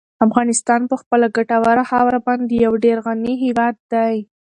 [0.25, 4.15] افغانستان په خپله ګټوره خاوره باندې یو ډېر غني هېواد دی.